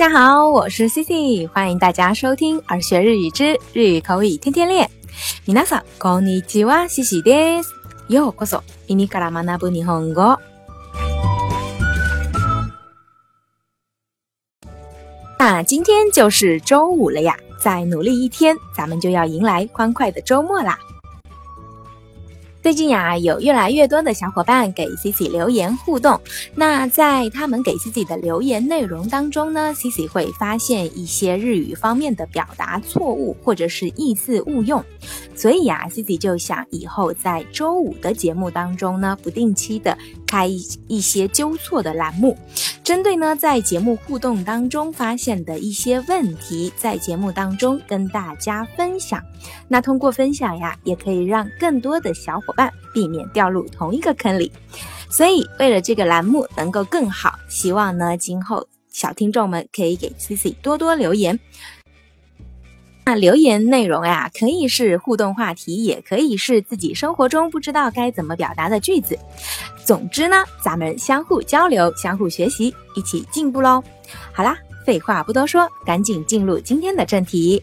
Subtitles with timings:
[0.00, 4.88] 家好，我是 C C，欢迎大家收听耳学日语之日语口语天天练。
[5.44, 7.70] 皆さんこんにちは、C C です。
[8.08, 10.38] ようこそ耳から学ぶ日本語。
[15.38, 20.78] 那今天就是周五了呀，再努力一天，咱们就要迎来欢快的周末啦。
[22.65, 26.19] 最近呀，有越来越多的小伙伴给 Cici 留言互动。
[26.55, 34.83] 那在他们给 Cici 的留言内容当中呢，Cici 会发现一些日语方面的表达错误或者是意思误用。
[35.35, 39.95] 所以呀，Cici 就想以后在周五的节目当中呢，不定期的
[40.35, 42.37] 开一一些纠错的栏目，
[42.83, 49.23] 针对呢在节目互动当中发现的一些问题，在节目当中跟大家分享。
[49.69, 54.51] 那通过分享呀，也可以让更多的小伙伴避免掉入同一个坑里。
[55.09, 61.39] 所以，为了这个栏目能够更好，希望呢，今后小听众们可以给 Cici 多多留言。
[63.07, 69.17] 那留言内容呀，可以是互动话题，也可以是自己生活中不知道该怎么表达的句子。
[69.85, 73.83] 总之呢，咱们相互交流，相互学习，一起进步喽。
[74.33, 77.61] 好啦，废话不多说，赶紧进入今天的正题。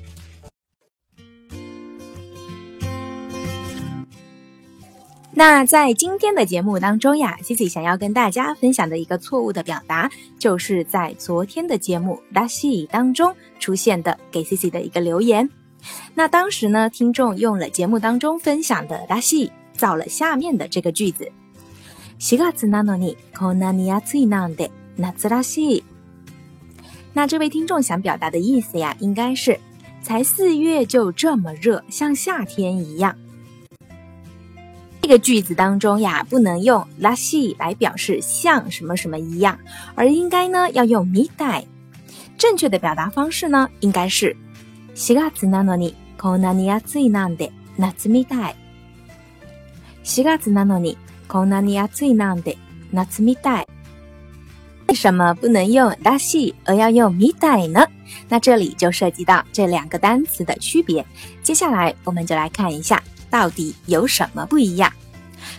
[5.33, 15.47] 那在今天的节目当中呀，Cici 想要跟大家分享的一个错误的表达，就是在昨天的节目拉西当中出现的给 Cici 的一个留言。
[16.16, 21.31] 那当时呢，听众用了节目当中分享的拉西造了下面的这个句子：
[22.17, 25.83] 四月なのにこんなに暑いなんで夏らしい。
[27.14, 29.59] 那这位听众想表达的意思呀，应该是
[30.02, 33.16] 才四月就这么热，像夏天一样。
[35.02, 39.58] 这个句子当中呀，不能用拉西来表示像什么什么一样，
[39.95, 41.65] 而应该呢要用みたい。
[42.38, 44.36] 正确的表达方式呢，应该是
[44.93, 48.55] 四月なのにこんなに暑いなんで夏みたい。
[50.04, 52.58] 四月なのにこんなに暑いなんで
[52.92, 53.65] 夏みたい。
[54.88, 57.88] 为什么不能用拉西而要用みたい呢？
[58.30, 61.05] 那这里就涉及到这两个单词的区别。
[61.43, 63.02] 接下来我们就来看一下。
[63.32, 64.92] 到底有什么不一样？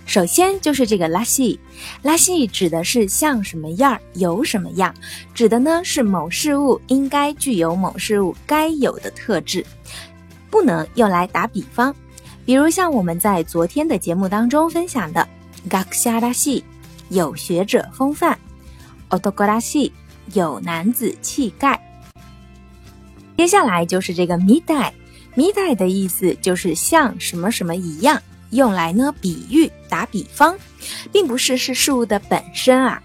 [0.05, 1.59] 首先就是这个拉西，
[2.03, 4.95] 拉西指的是像什么样，有什么样，
[5.35, 9.65] 指的呢是某事物应该具有某事物该有的特质，
[10.51, 11.95] 不能用来打比方。
[12.45, 15.27] 比如像我们在昨天的节目当中分享的
[15.69, 16.65] ガクシ拉西，
[17.11, 18.35] 有学者风范；
[19.11, 19.93] オトコ拉西，
[20.33, 21.79] 有男子气概。
[23.37, 24.63] 接下来就是这个ミ
[25.37, 28.21] ダみたい的意思就是像什么什么一样，
[28.51, 30.57] 用来呢比喻、打比方，
[31.13, 33.03] 并不是是事物的本身啊。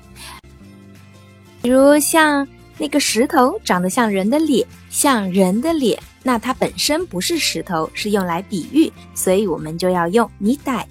[1.61, 2.47] 比如像
[2.77, 10.85] 那个石头长得像人的脸，像人的脸，那它本身不是石头，是用来比喻，所以我们就要用みたい。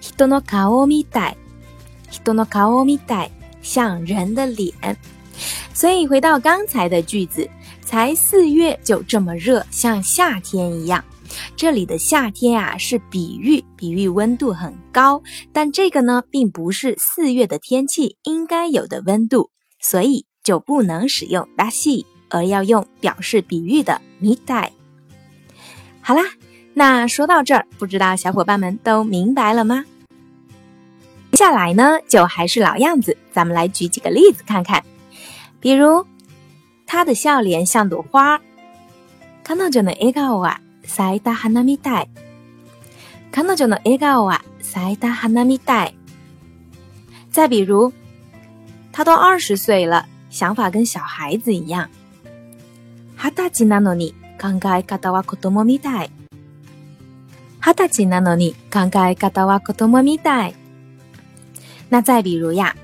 [0.00, 1.36] 人の顔みたい。
[2.10, 3.30] 人の顔みたい。
[3.62, 4.74] 像人的脸。
[5.72, 7.48] 所以回到刚才的句子。
[7.86, 11.04] 才四月就这么热，像夏天一样。
[11.56, 15.22] 这里的夏天啊是比喻，比喻温度很高，
[15.52, 19.50] 但这个呢并不是四月的天气应该有的温度，
[19.80, 24.70] 所以就不能使用拉西，而要用表示比喻的みたい。
[26.02, 26.22] 好啦，
[26.74, 29.86] 那说到这儿，不知道小伙伴们都明白了吗？
[31.30, 34.84] 接下来呢，就还是老样子，咱们来举几个例子看看，
[35.60, 36.06] 比如。
[36.86, 38.40] 他的笑脸像朵花。
[39.44, 42.08] 彼女の笑顔は咲いた花みたい。
[43.32, 45.94] 彼女の笑顔は咲いた花みたい。
[47.30, 47.92] 再比如，
[48.92, 51.88] 他都二十岁了，想法跟小孩子一样。
[53.16, 56.10] 二十歳なのに考え方は子供みたい。
[57.60, 60.54] 二十歳なのに考え方は子供みたい。
[61.88, 62.74] 那再比如呀，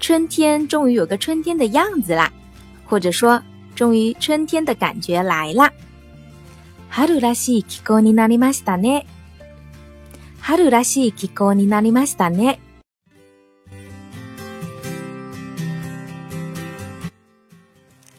[0.00, 2.32] 春天终于有个春天的样子啦。
[2.86, 3.42] 或者说，
[3.74, 5.70] 终于春天的感觉来了。
[6.90, 9.06] 春らしい気候になりましたね。
[10.42, 12.58] 春らしい気候になりましたね。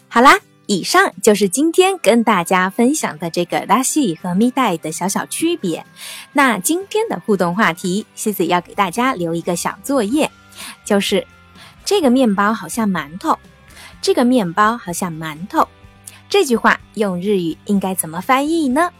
[0.10, 5.86] 好啦，以上就是今天跟大家分享的这个拉西和咪带的小小区别。
[6.34, 10.32] 那今天的互动话题，西子要给大家留一个小作业，
[10.86, 11.28] 就是
[11.84, 13.38] 这个面包好像馒头。
[14.01, 15.69] 这个面包好像馒头，
[16.29, 18.91] 这句话用日语应该怎么翻译呢？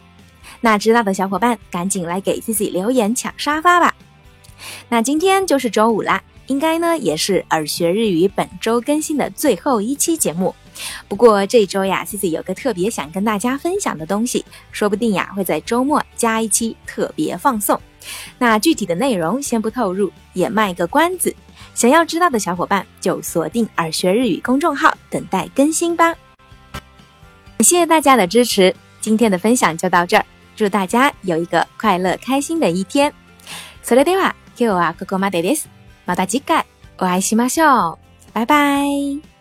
[0.61, 3.95] 那知道的小伙伴赶紧来给 Cici 留言抢沙发吧。
[4.89, 10.53] 那今天就是周五啦，应该呢也是耳学日语本周更新的最后一期节目。
[11.07, 17.79] 不过这周呀，C C 有个特别想跟大家分享的东西，说不定呀会在周末加一期特别放送。
[18.38, 21.34] 那具体的内容先不透露，也卖个关子。
[21.74, 26.14] 想要知道的小伙伴就锁定耳学日语公众号，等待更新吧。
[27.58, 30.24] 感谢大家的支持，今天的分享就到这儿。
[30.56, 33.12] 祝大家有一个快乐开心的一天。
[33.84, 35.68] それでは今日はここまでです。
[36.06, 36.64] また次回
[36.98, 37.98] お会いしましょう。
[38.32, 39.37] 拜拜。